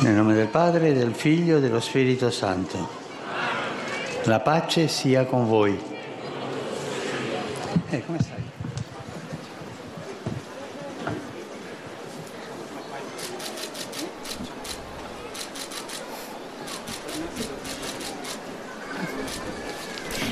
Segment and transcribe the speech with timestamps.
[0.00, 2.88] Nel nome del Padre, del Figlio e dello Spirito Santo.
[4.24, 5.76] La pace sia con voi.
[7.90, 8.42] Eh, come stai?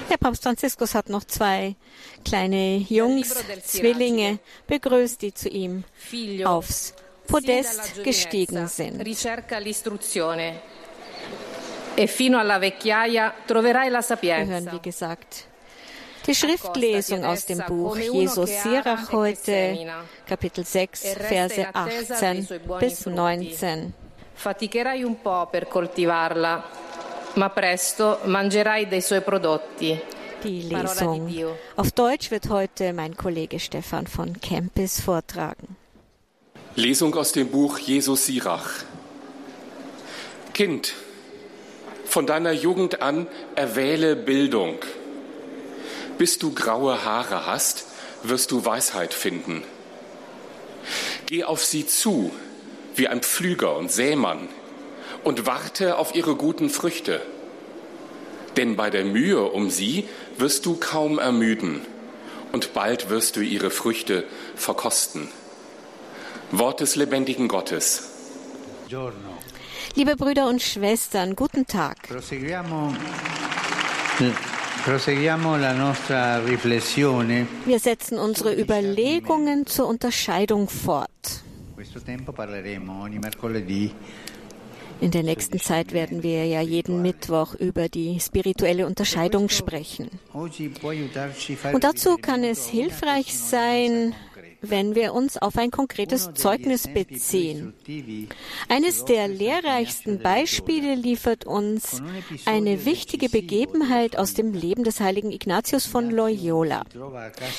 [0.08, 1.74] Der Papst Franziskus hat noch zwei
[2.24, 4.38] kleine Jungs, Zwillinge,
[4.68, 5.82] begrüßt, die zu ihm
[6.44, 6.94] aufs
[7.27, 9.00] Podest gestiegen sind.
[9.00, 9.04] E
[12.06, 12.09] Wir
[14.46, 15.47] hören, wie gesagt,
[16.27, 19.78] die Schriftlesung aus dem Buch Jesus Sirach heute,
[20.27, 22.48] Kapitel 6, Verse 18
[22.80, 23.95] bis 19.
[24.34, 26.62] Faticherai un po' per coltivarla,
[27.34, 29.98] ma presto mangerai dei suoi prodotti.
[30.42, 31.33] Die Lesung
[31.77, 35.77] auf Deutsch wird heute mein Kollege Stefan von Kempis vortragen.
[36.76, 38.68] Lesung aus dem Buch Jesus Sirach.
[40.52, 40.92] Kind,
[42.04, 44.77] von deiner Jugend an erwähle Bildung.
[46.18, 47.86] Bis du graue Haare hast,
[48.24, 49.62] wirst du Weisheit finden.
[51.24, 52.30] Geh auf sie zu,
[52.94, 54.46] wie ein Pflüger und Sämann,
[55.24, 57.22] und warte auf ihre guten Früchte.
[58.58, 61.80] Denn bei der Mühe um sie wirst du kaum ermüden,
[62.52, 64.24] und bald wirst du ihre Früchte
[64.56, 65.30] verkosten.
[66.52, 68.08] Wort des lebendigen Gottes.
[69.94, 71.97] Liebe Brüder und Schwestern, guten Tag.
[76.47, 77.47] Riflessione.
[77.64, 81.11] Wir setzen unsere Überlegungen zur Unterscheidung fort.
[85.00, 90.11] In der nächsten Zeit werden wir ja jeden Mittwoch über die spirituelle Unterscheidung sprechen.
[90.33, 94.14] Und dazu kann es hilfreich sein,
[94.60, 97.74] wenn wir uns auf ein konkretes Zeugnis beziehen.
[98.68, 102.02] Eines der lehrreichsten Beispiele liefert uns
[102.44, 106.82] eine wichtige Begebenheit aus dem Leben des heiligen Ignatius von Loyola.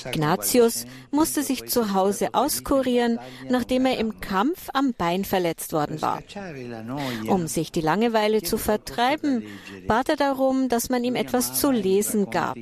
[0.06, 3.20] Ignatius musste sich zu Hause auskurieren,
[3.50, 6.22] nachdem er im Kampf am Bein verletzt worden war.
[7.28, 9.44] Um sich die Langeweile zu vertreiben,
[9.88, 12.58] bat er darum, dass man ihm etwas zu lesen gab.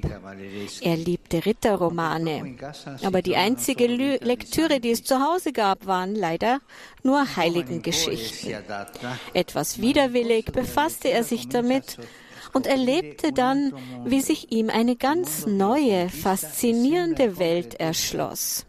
[0.82, 2.58] Er liebte Ritterromane,
[3.04, 6.60] aber die einzige Lü Lektüre, die es zu Hause gab, waren leider
[7.04, 8.56] nur Heiligengeschichten.
[9.34, 11.98] Etwas widerwillig befasste er sich damit
[12.54, 13.74] und erlebte dann,
[14.06, 18.66] wie sich ihm eine ganz neue, faszinierende Welt erschloss.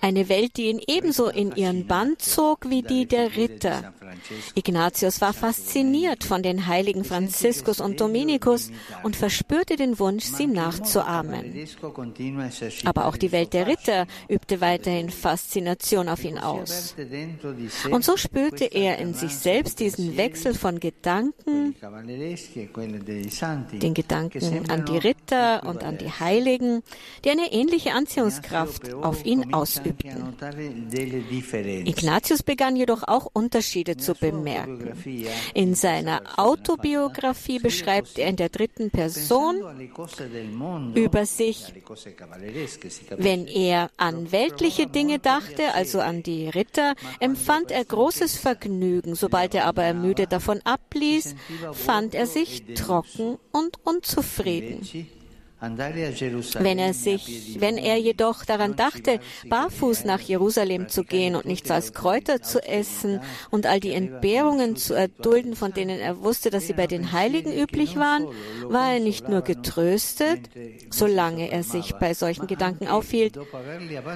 [0.00, 3.92] Eine Welt, die ihn ebenso in ihren Bann zog wie die der Ritter.
[4.54, 8.70] Ignatius war fasziniert von den Heiligen Franziskus und Dominikus
[9.02, 11.66] und verspürte den Wunsch, sie nachzuahmen.
[12.84, 16.94] Aber auch die Welt der Ritter übte weiterhin Faszination auf ihn aus.
[17.90, 21.74] Und so spürte er in sich selbst diesen Wechsel von Gedanken,
[23.72, 26.82] den Gedanken an die Ritter und an die Heiligen,
[27.24, 29.87] die eine ähnliche Anziehungskraft auf ihn ausübten.
[31.84, 34.92] Ignatius begann jedoch auch Unterschiede zu bemerken.
[35.54, 39.56] In seiner Autobiografie beschreibt er in der dritten Person
[40.94, 41.72] über sich,
[43.16, 49.14] wenn er an weltliche Dinge dachte, also an die Ritter, empfand er großes Vergnügen.
[49.14, 51.34] Sobald er aber ermüdet davon abließ,
[51.72, 54.86] fand er sich trocken und unzufrieden.
[55.60, 61.70] Wenn er sich, wenn er jedoch daran dachte, barfuß nach Jerusalem zu gehen und nichts
[61.70, 63.20] als Kräuter zu essen
[63.50, 67.52] und all die Entbehrungen zu erdulden, von denen er wusste, dass sie bei den Heiligen
[67.52, 68.26] üblich waren,
[68.68, 70.48] war er nicht nur getröstet,
[70.90, 73.36] solange er sich bei solchen Gedanken aufhielt,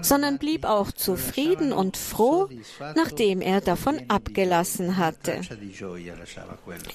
[0.03, 2.49] sondern blieb auch zufrieden und froh,
[2.95, 5.41] nachdem er davon abgelassen hatte.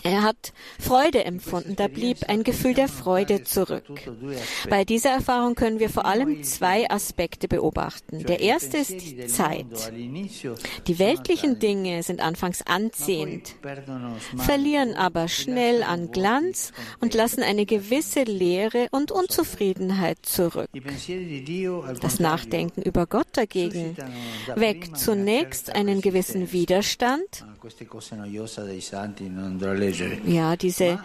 [0.04, 3.84] Er hat Freude empfunden, da blieb ein Gefühl der Freude zurück.
[4.70, 8.24] Bei dieser Erfahrung können wir vor allem zwei Aspekte beobachten.
[8.26, 9.92] Der erste ist die Zeit.
[10.88, 13.56] Die weltlichen Dinge sind anfangs anziehend,
[14.38, 20.70] verlieren aber schnell an Glanz und lassen eine gewisse Leere und Unzufriedenheit zurück.
[22.02, 23.96] Das Nachdenken über Gott dagegen
[24.56, 27.46] weckt zunächst einen gewissen Widerstand.
[30.26, 31.00] Ja, diese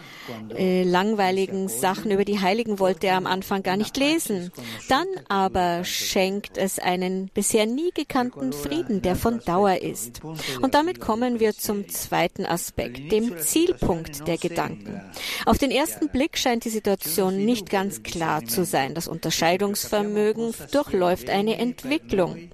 [0.55, 4.51] äh, langweiligen Sachen über die Heiligen wollte er am Anfang gar nicht lesen.
[4.89, 10.21] Dann aber schenkt es einen bisher nie gekannten Frieden, der von Dauer ist.
[10.61, 15.01] Und damit kommen wir zum zweiten Aspekt, dem Zielpunkt der Gedanken.
[15.45, 18.93] Auf den ersten Blick scheint die Situation nicht ganz klar zu sein.
[18.93, 22.49] Das Unterscheidungsvermögen durchläuft eine Entwicklung.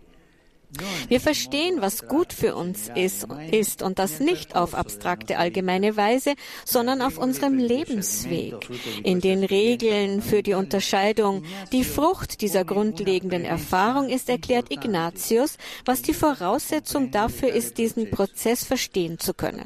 [1.08, 6.36] Wir verstehen, was gut für uns ist, ist und das nicht auf abstrakte allgemeine Weise,
[6.64, 8.70] sondern auf unserem Lebensweg,
[9.04, 11.44] in den Regeln für die Unterscheidung.
[11.72, 18.64] Die Frucht dieser grundlegenden Erfahrung ist, erklärt Ignatius, was die Voraussetzung dafür ist, diesen Prozess
[18.64, 19.66] verstehen zu können.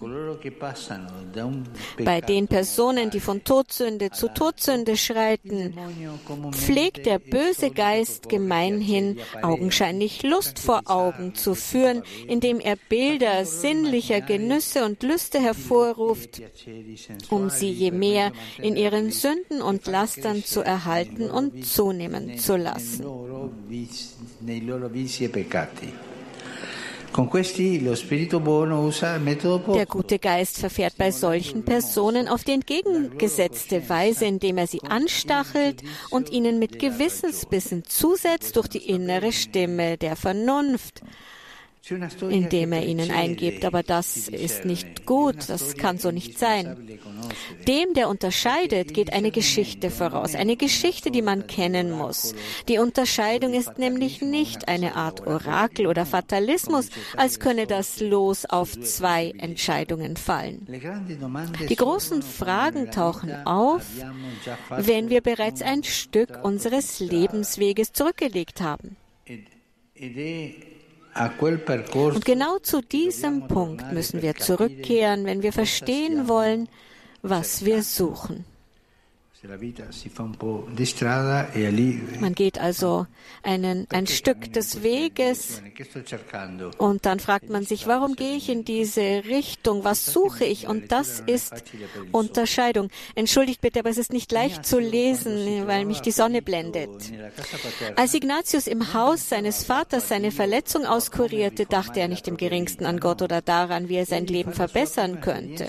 [2.04, 5.78] Bei den Personen, die von Todsünde zu Todsünde schreiten,
[6.52, 14.22] pflegt der böse Geist gemeinhin augenscheinlich Lust vor Augen zu führen, indem er Bilder sinnlicher
[14.22, 16.42] Genüsse und Lüste hervorruft,
[17.30, 18.32] um sie je mehr
[18.62, 23.06] in ihren Sünden und Lastern zu erhalten und zunehmen zu lassen.
[27.16, 27.26] Der
[29.86, 36.32] gute Geist verfährt bei solchen Personen auf die entgegengesetzte Weise, indem er sie anstachelt und
[36.32, 41.04] ihnen mit Gewissensbissen zusetzt durch die innere Stimme der Vernunft
[41.90, 43.66] indem er ihnen eingibt.
[43.66, 47.00] Aber das ist nicht gut, das kann so nicht sein.
[47.68, 52.36] Dem, der unterscheidet, geht eine Geschichte voraus, eine Geschichte, die man kennen muss.
[52.70, 58.80] Die Unterscheidung ist nämlich nicht eine Art Orakel oder Fatalismus, als könne das Los auf
[58.80, 60.66] zwei Entscheidungen fallen.
[61.70, 63.86] Die großen Fragen tauchen auf,
[64.70, 68.96] wenn wir bereits ein Stück unseres Lebensweges zurückgelegt haben.
[71.16, 76.68] Und genau zu diesem Punkt müssen wir zurückkehren, wenn wir verstehen wollen,
[77.22, 78.46] was wir suchen.
[79.46, 79.50] E
[82.22, 83.08] Man geht also
[83.42, 85.62] einen, ein Stück des Weges
[86.78, 89.84] und dann fragt man sich, warum gehe ich in diese Richtung?
[89.84, 90.70] Was suche ich?
[90.70, 91.66] Und das ist
[92.14, 92.88] Unterscheidung.
[93.16, 97.12] Entschuldigt bitte, aber es ist nicht leicht zu lesen, weil mich die Sonne blendet.
[97.98, 103.02] Als Ignatius im Haus seines Vaters seine Verletzung auskurierte, dachte er nicht im geringsten an
[103.02, 105.68] Gott oder daran, wie er sein Leben verbessern könnte.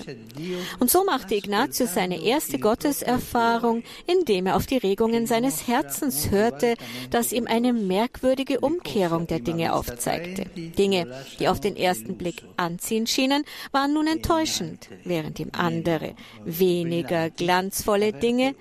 [0.78, 6.30] Und so machte Ignatius seine erste Gotteserfahrung Erfahrung, indem er auf die Regungen seines Herzens
[6.30, 6.74] hörte,
[7.10, 10.44] das ihm eine merkwürdige Umkehrung der Dinge aufzeigte.
[10.54, 11.06] Dinge,
[11.38, 16.14] die auf den ersten Blick anziehend schienen, waren nun enttäuschend, während ihm andere,
[16.44, 18.54] weniger glanzvolle Dinge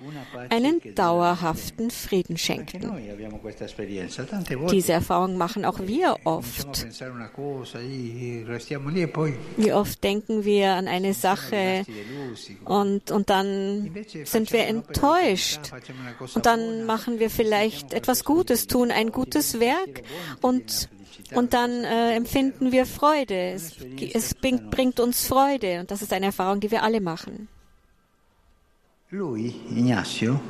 [0.48, 2.90] einen dauerhaften Frieden schenkten.
[4.70, 6.86] Diese Erfahrung machen auch wir oft.
[9.56, 11.84] Wie oft denken wir an eine Sache
[12.64, 13.90] und, und dann
[14.24, 15.72] sind wir enttäuscht.
[16.34, 20.02] Und dann machen wir vielleicht etwas Gutes, tun ein gutes Werk
[20.40, 20.88] und,
[21.34, 23.34] und dann äh, empfinden wir Freude.
[23.34, 23.76] Es,
[24.12, 27.48] es bringt uns Freude und das ist eine Erfahrung, die wir alle machen.
[29.10, 30.40] Lui, Ignacio,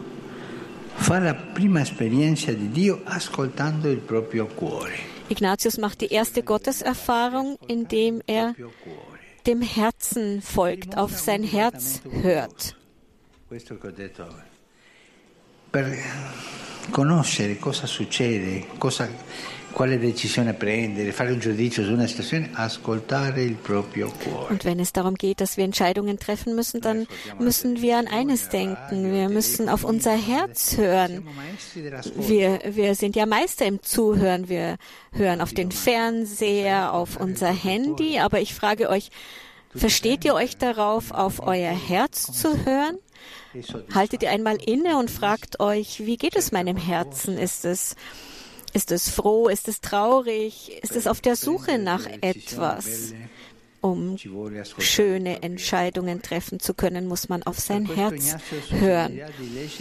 [0.96, 4.92] fa la prima esperienza di Dio ascoltando il proprio cuore.
[5.28, 8.54] Ignatius macht die erste Gotteserfahrung, indem er
[9.46, 12.76] dem Herzen folgt, auf sein Herz hört
[13.46, 14.52] questo che ho detto
[15.70, 15.92] per
[16.90, 19.08] conoscere cosa succede, cosa,
[19.72, 24.52] quale decisione prendere, fare un giudizio su una situazione, ascoltare il proprio cuore.
[24.52, 27.08] Und wenn es darum geht, dass wir Entscheidungen treffen müssen, dann
[27.40, 29.10] müssen wir an eines denken.
[29.10, 31.26] Wir müssen auf unser Herz hören.
[32.14, 34.48] Wir, wir sind ja Meister im Zuhören.
[34.48, 34.76] Wir
[35.10, 38.20] hören auf den Fernseher, auf unser Handy.
[38.20, 39.10] Aber ich frage euch,
[39.74, 42.98] versteht ihr euch darauf, auf euer Herz zu hören?
[43.94, 47.38] Haltet ihr einmal inne und fragt euch, wie geht es meinem Herzen?
[47.38, 47.96] Ist es,
[48.72, 49.48] ist es froh?
[49.48, 50.72] Ist es traurig?
[50.82, 53.14] Ist es auf der Suche nach etwas?
[53.84, 54.16] Um
[54.78, 58.34] schöne Entscheidungen treffen zu können, muss man auf sein Herz
[58.70, 59.20] hören.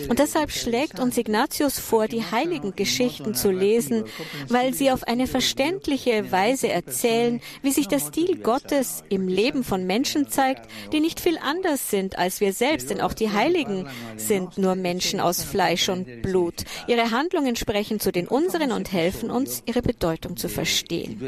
[0.10, 4.04] Und deshalb schlägt uns Ignatius vor, die heiligen Geschichten zu lesen,
[4.50, 9.88] weil sie auf eine verständliche Weise erzählen, wie sich der Stil Gottes im Leben von
[9.88, 14.58] Menschen zeigt, die nicht viel anders sind als wir selbst, denn auch die Heiligen sind
[14.58, 16.66] nur Menschen aus Fleisch und Blut.
[16.90, 21.22] Ihre Handlungen sprechen zu den unseren und helfen uns, ihre Bedeutung zu verstehen.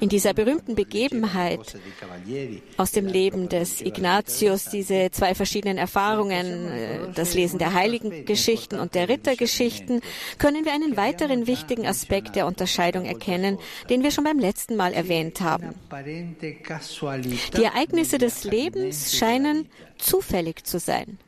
[0.00, 1.78] In dieser berühmten Begegnung Begebenheit
[2.76, 8.78] aus dem Leben des Ignatius, diese zwei verschiedenen Erfahrungen, äh, das Lesen der heiligen Geschichten
[8.78, 10.00] und der Rittergeschichten,
[10.38, 13.58] können wir einen weiteren wichtigen Aspekt der Unterscheidung erkennen,
[13.88, 15.74] den wir schon beim letzten Mal erwähnt haben.
[17.56, 21.18] Die Ereignisse des Lebens scheinen zufällig zu sein.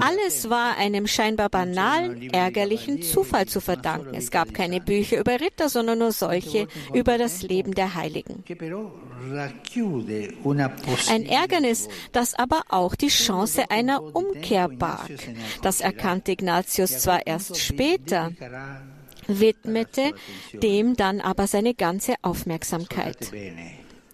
[0.00, 4.14] Alles war einem scheinbar banalen, ärgerlichen Zufall zu verdanken.
[4.14, 8.42] Es gab keine Bücher über Ritter, sondern nur solche über das Leben der Heiligen.
[11.08, 15.10] Ein Ärgernis, das aber auch die Chance einer Umkehr barg.
[15.62, 18.32] Das erkannte Ignatius zwar erst später,
[19.28, 20.12] widmete
[20.52, 23.32] dem dann aber seine ganze Aufmerksamkeit.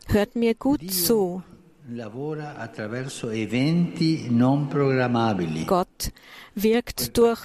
[0.07, 1.43] Hört mir gut zu.
[5.67, 6.13] Gott
[6.55, 7.41] wirkt durch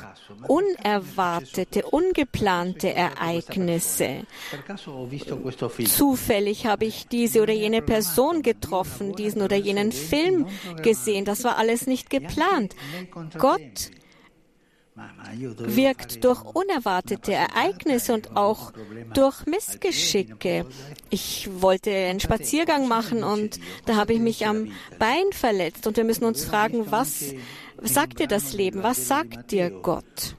[0.48, 4.28] unerwartete, ungeplante Ereignisse.
[5.88, 10.46] Zufällig habe ich diese oder jene Person getroffen, diesen oder jenen Film
[10.84, 11.26] gesehen.
[11.26, 12.76] Das war alles nicht geplant.
[13.40, 13.92] Gott
[15.58, 18.74] wirkt durch unerwartete Ereignisse und auch
[19.14, 20.66] durch Missgeschicke.
[21.10, 26.04] Ich wollte einen Spaziergang machen und da habe ich mich am Bein verletzt und wir
[26.04, 27.34] müssen uns fragen, was
[27.82, 28.84] sagt dir das Leben?
[28.84, 30.36] Was sagt dir Gott?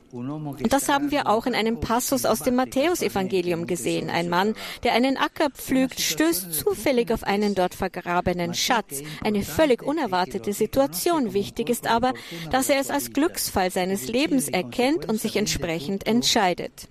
[0.71, 4.09] Das haben wir auch in einem Passus aus dem Matthäusevangelium gesehen.
[4.09, 9.03] Ein Mann, der einen Acker pflügt, stößt zufällig auf einen dort vergrabenen Schatz.
[9.23, 11.35] Eine völlig unerwartete Situation.
[11.35, 12.15] Wichtig ist aber,
[12.51, 16.89] dass er es als Glücksfall seines Lebens erkennt und sich entsprechend entscheidet.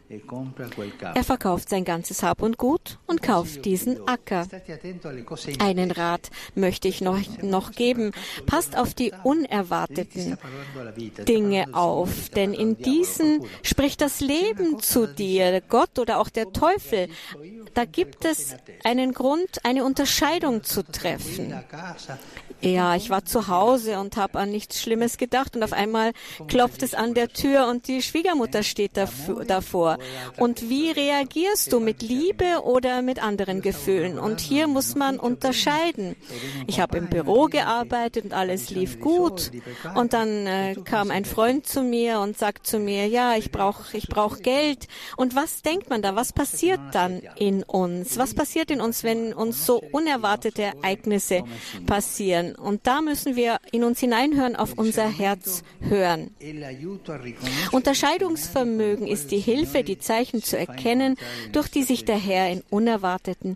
[1.16, 4.48] Er verkauft sein ganzes Hab und Gut und kauft diesen Acker.
[5.60, 8.12] Einen Rat möchte ich noch, noch geben.
[8.46, 10.38] Passt auf die unerwarteten
[11.28, 16.52] Dinge auf, denn in diesem diesen spricht das Leben zu dir, Gott oder auch der
[16.52, 17.08] Teufel.
[17.74, 21.54] Da gibt es einen Grund, eine Unterscheidung zu treffen.
[22.62, 26.14] Ja, ich war zu Hause und habe an nichts Schlimmes gedacht und auf einmal
[26.48, 29.98] klopft es an der Tür und die Schwiegermutter steht davor.
[30.38, 34.18] Und wie reagierst du mit Liebe oder mit anderen Gefühlen?
[34.18, 36.16] Und hier muss man unterscheiden.
[36.66, 39.52] Ich habe im Büro gearbeitet und alles lief gut
[39.94, 43.96] und dann äh, kam ein Freund zu mir und sagt zu mir, ja, ich brauche
[43.96, 44.88] ich brauch Geld.
[45.16, 46.16] Und was denkt man da?
[46.16, 48.18] Was passiert dann in uns?
[48.18, 51.44] Was passiert in uns, wenn uns so unerwartete Ereignisse
[51.86, 52.47] passieren?
[52.48, 52.56] Hören.
[52.56, 56.32] Und da müssen wir in uns hineinhören, auf unser Herz hören.
[57.72, 61.16] Unterscheidungsvermögen ist die Hilfe, die Zeichen zu erkennen,
[61.52, 63.56] durch die sich der Herr in unerwarteten,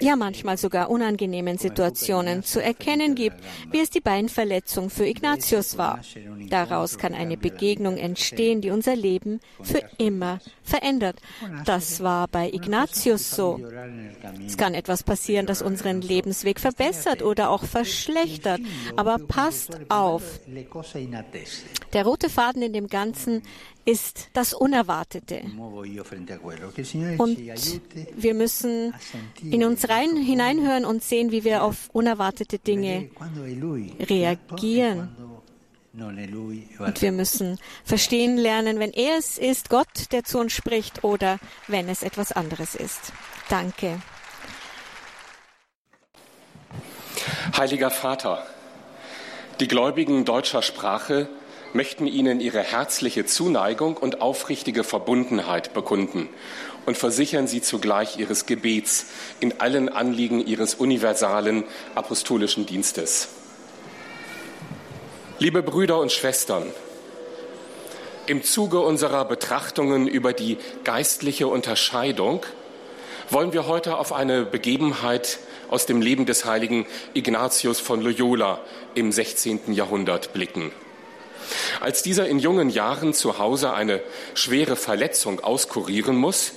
[0.00, 3.36] ja manchmal sogar unangenehmen Situationen zu erkennen gibt,
[3.70, 6.00] wie es die Beinverletzung für Ignatius war.
[6.48, 11.16] Daraus kann eine Begegnung entstehen, die unser Leben für immer verändert.
[11.64, 13.60] Das war bei Ignatius so.
[14.46, 18.21] Es kann etwas passieren, das unseren Lebensweg verbessert oder auch verschlechtert.
[18.96, 20.22] Aber passt auf.
[21.92, 23.42] Der rote Faden in dem Ganzen
[23.84, 25.42] ist das Unerwartete.
[27.18, 27.38] Und
[28.16, 28.94] wir müssen
[29.42, 33.10] in uns rein, hineinhören und sehen, wie wir auf unerwartete Dinge
[34.00, 35.10] reagieren.
[35.94, 41.38] Und wir müssen verstehen lernen, wenn er es ist, Gott, der zu uns spricht, oder
[41.68, 43.12] wenn es etwas anderes ist.
[43.50, 44.00] Danke.
[47.56, 48.46] Heiliger Vater,
[49.60, 51.28] die Gläubigen deutscher Sprache
[51.72, 56.28] möchten Ihnen ihre herzliche Zuneigung und aufrichtige Verbundenheit bekunden
[56.86, 59.06] und versichern Sie zugleich Ihres Gebets
[59.40, 61.64] in allen Anliegen Ihres universalen
[61.94, 63.28] apostolischen Dienstes.
[65.38, 66.66] Liebe Brüder und Schwestern,
[68.26, 72.44] im Zuge unserer Betrachtungen über die geistliche Unterscheidung
[73.30, 75.38] wollen wir heute auf eine Begebenheit
[75.72, 78.60] aus dem Leben des heiligen Ignatius von Loyola
[78.94, 79.72] im 16.
[79.72, 80.70] Jahrhundert blicken.
[81.80, 84.00] Als dieser in jungen Jahren zu Hause eine
[84.34, 86.52] schwere Verletzung auskurieren muss,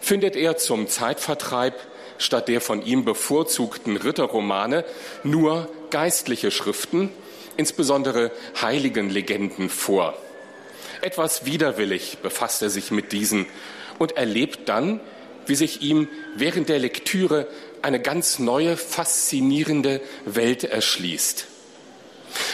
[0.00, 1.74] findet er zum Zeitvertreib
[2.16, 4.84] statt der von ihm bevorzugten Ritterromane
[5.24, 7.10] nur geistliche Schriften
[7.56, 10.16] insbesondere heiligen Legenden vor.
[11.02, 13.46] Etwas widerwillig befasst er sich mit diesen
[13.98, 15.00] und erlebt dann,
[15.46, 17.46] wie sich ihm während der Lektüre
[17.84, 21.46] eine ganz neue, faszinierende Welt erschließt.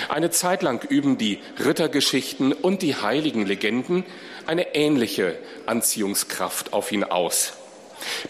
[0.08, 4.04] Eine Zeit lang üben die Rittergeschichten und die heiligen Legenden
[4.46, 7.54] eine ähnliche Anziehungskraft auf ihn aus.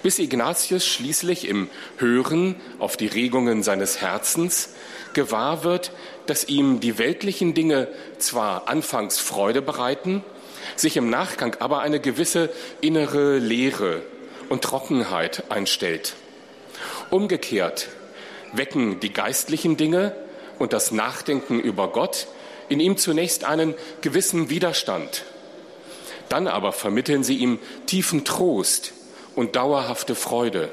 [0.02, 4.74] Bis Ignatius schließlich im Hören auf die Regungen seines Herzens
[5.14, 5.92] gewahr wird,
[6.26, 7.88] dass ihm die weltlichen Dinge
[8.18, 10.22] zwar anfangs Freude bereiten,
[10.76, 14.02] sich im Nachgang aber eine gewisse innere Leere
[14.48, 16.14] und Trockenheit einstellt.
[17.10, 17.88] Umgekehrt
[18.52, 20.14] wecken die geistlichen Dinge
[20.58, 22.26] und das Nachdenken über Gott
[22.68, 25.24] in ihm zunächst einen gewissen Widerstand.
[26.28, 28.92] Dann aber vermitteln sie ihm tiefen Trost
[29.34, 30.70] und dauerhafte Freude.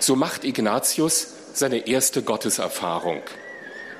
[0.00, 3.22] So macht Ignatius seine erste Gotteserfahrung.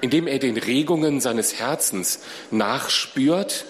[0.04, 2.20] indem er den Regungen seines Herzens
[2.50, 3.64] nachspürt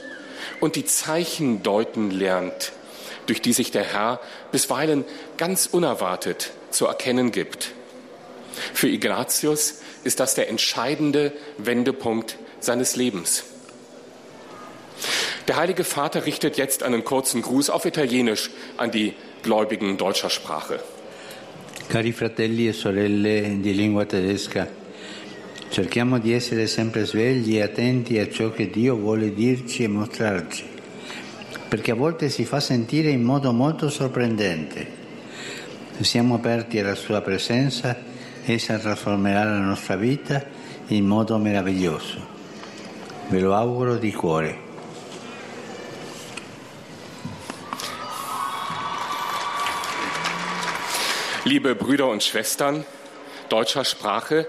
[0.58, 2.72] und die Zeichen deuten lernt,
[3.26, 5.04] durch die sich der Herr bisweilen
[5.36, 7.72] ganz unerwartet zu erkennen gibt.
[8.72, 13.44] Für Ignatius ist das der entscheidende Wendepunkt seines Lebens.
[15.48, 20.80] Der Heilige Vater richtet jetzt einen kurzen Gruß auf Italienisch an die Gläubigen deutscher Sprache.
[21.88, 24.66] Cari fratelli e sorelle di lingua tedesca,
[25.70, 30.64] cerchiamo di essere sempre svegli e attenti a ciò che Dio vuole dirci e mostrarci,
[31.68, 35.03] perché a volte si fa sentire in modo molto sorprendente.
[36.00, 37.96] Siamo aperti alla sua presenza,
[38.44, 40.44] essa trasformerà la nostra vita
[40.88, 42.32] in modo meraviglioso.
[43.28, 44.58] Ve lo auguro di cuore.
[51.44, 52.84] Liebe Brüder und Schwestern
[53.48, 54.48] deutscher Sprache,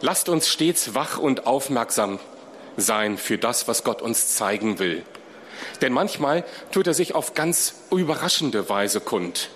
[0.00, 2.18] lasst uns stets wach und aufmerksam
[2.76, 5.04] sein für das, was Gott uns zeigen will.
[5.80, 9.48] Denn manchmal tut er sich auf ganz überraschende Weise kund.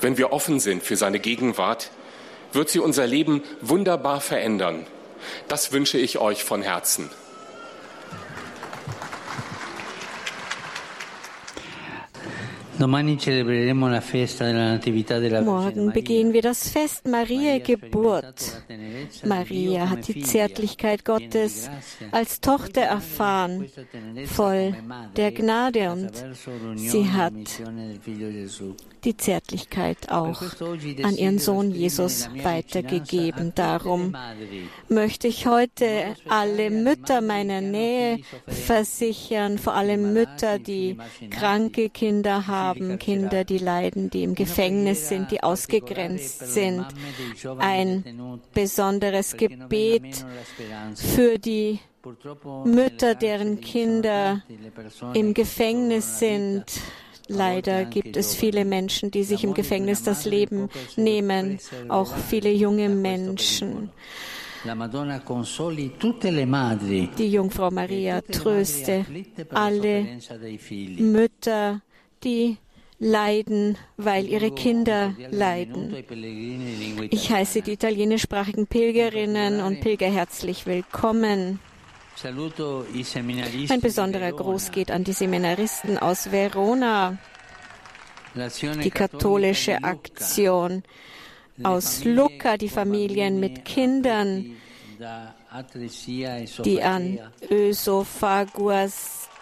[0.00, 1.90] Wenn wir offen sind für seine Gegenwart,
[2.52, 4.86] wird sie unser Leben wunderbar verändern.
[5.48, 7.10] Das wünsche ich euch von Herzen.
[12.78, 13.16] Morgen
[15.92, 18.62] begehen wir das Fest Maria Geburt.
[19.24, 21.70] Maria hat die Zärtlichkeit Gottes
[22.10, 23.66] als Tochter erfahren,
[24.26, 24.74] voll
[25.16, 26.10] der Gnade und
[26.76, 27.32] sie hat
[29.04, 30.42] die Zärtlichkeit auch
[31.02, 33.52] an ihren Sohn Jesus weitergegeben.
[33.54, 34.14] Darum.
[34.88, 40.98] möchte ich heute alle Mütter meiner Nähe versichern, vor allem Mütter, die
[41.30, 46.86] kranke Kinder haben, Kinder, die leiden, die im Gefängnis sind, die ausgegrenzt sind.
[47.58, 50.24] Ein besonderes Gebet
[50.94, 51.80] für die
[52.64, 54.42] Mütter, deren Kinder
[55.14, 56.64] im Gefängnis sind,
[57.28, 61.58] Leider gibt es viele Menschen, die sich im Gefängnis das Leben nehmen,
[61.88, 63.90] auch viele junge Menschen.
[67.18, 69.06] Die Jungfrau Maria tröste
[69.50, 70.06] alle
[70.98, 71.80] Mütter,
[72.26, 72.58] die
[72.98, 75.94] leiden, weil ihre Kinder leiden.
[77.10, 81.60] Ich heiße die italienischsprachigen Pilgerinnen und Pilger herzlich willkommen.
[83.68, 87.18] Ein besonderer Gruß geht an die Seminaristen aus Verona,
[88.82, 90.82] die katholische Aktion
[91.62, 94.56] aus Lucca, die Familien mit Kindern,
[96.64, 97.18] die an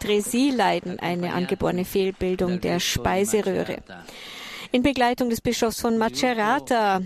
[0.04, 3.78] Ösophaguastresie leiden, eine angeborene Fehlbildung der Speiseröhre.
[4.72, 7.00] In Begleitung des Bischofs von Macerata,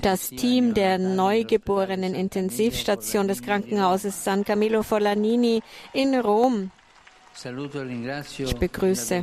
[0.00, 6.70] das Team der neugeborenen Intensivstation des Krankenhauses San Camillo Forlanini in Rom.
[8.38, 9.22] Ich begrüße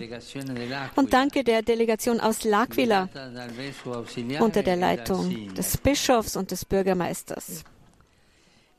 [0.96, 3.10] und danke der Delegation aus L'Aquila
[4.40, 7.64] unter der Leitung des Bischofs und des Bürgermeisters.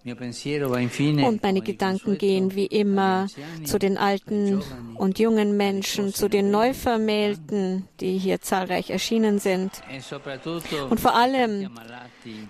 [0.04, 3.26] Und meine Gedanken gehen wie immer
[3.64, 4.62] zu den alten
[4.94, 9.72] und jungen Menschen, zu den Neuvermählten, die hier zahlreich erschienen sind.
[10.88, 11.70] Und vor allem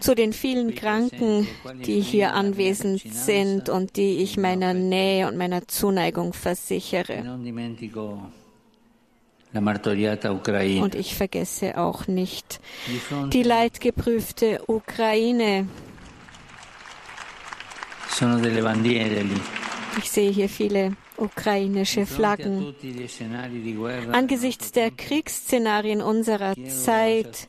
[0.00, 1.48] zu den vielen Kranken,
[1.84, 7.24] die hier anwesend sind und die ich meiner Nähe und meiner Zuneigung versichere.
[9.54, 12.61] Und ich vergesse auch nicht
[13.32, 15.66] die leidgeprüfte Ukraine.
[19.99, 22.74] Ich sehe hier viele ukrainische Flaggen.
[24.12, 27.48] Angesichts der Kriegsszenarien unserer Zeit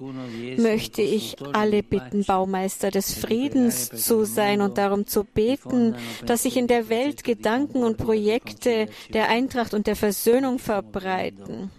[0.58, 6.58] möchte ich alle bitten, Baumeister des Friedens zu sein und darum zu beten, dass sich
[6.58, 11.72] in der Welt Gedanken und Projekte der Eintracht und der Versöhnung verbreiten.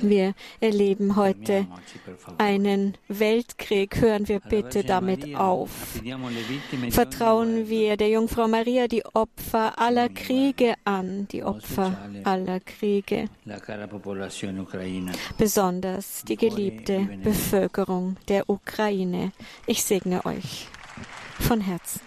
[0.00, 1.66] Wir erleben heute
[2.38, 4.00] einen Weltkrieg.
[4.00, 5.70] Hören wir bitte damit auf.
[6.90, 13.28] Vertrauen wir der Jungfrau Maria die Opfer aller Kriege Kriege an, die Opfer aller Kriege,
[15.36, 19.32] besonders die geliebte Bevölkerung der Ukraine.
[19.66, 20.68] Ich segne euch
[21.40, 22.00] von Herzen.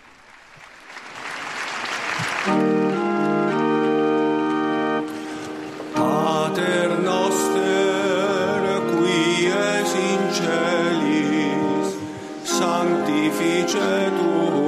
[5.93, 11.97] Pater noster, qui es in celis,
[12.45, 14.64] sanctificetur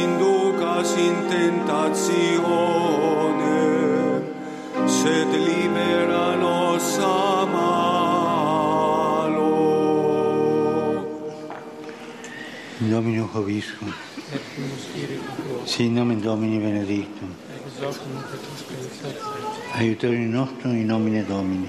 [0.00, 2.22] inducas in tentatione,
[4.86, 7.92] sed libera nos a malo.
[12.80, 13.92] In Domino Hoviscum.
[15.64, 17.34] Sin nomen Domini benedictum.
[19.74, 21.68] Aiutorium nostrum in nomine Domini.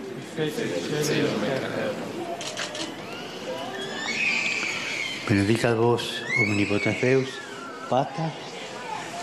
[5.28, 7.30] Benedicat vos omnipotens Deus,
[7.94, 8.24] Pater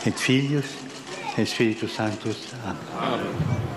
[0.07, 0.79] et Filius
[1.37, 2.55] et Spiritus Sanctus.
[2.65, 2.77] Amen.
[3.03, 3.70] Amen.